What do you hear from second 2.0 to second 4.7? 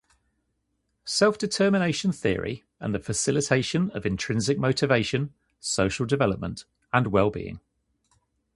theory and the facilitation of intrinsic